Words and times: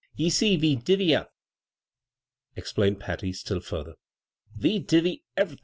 "Ye 0.15 0.31
see, 0.31 0.57
we 0.57 0.75
diwy 0.77 1.15
up," 1.15 1.31
explained 2.55 2.99
Patty 2.99 3.31
stiil 3.33 3.63
further." 3.63 3.97
We 4.63 4.79
diwy 4.79 5.21
ev'rythin'. 5.37 5.59